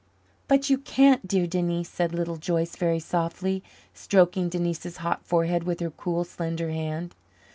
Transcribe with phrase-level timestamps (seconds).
[0.47, 3.63] "But you can't, dear Denise," said Little Joyce very softly,
[3.93, 7.13] stroking Denise's hot forehead with her cool, slender hand.